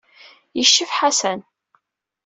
[0.57, 1.39] Yeccef Ḥasan.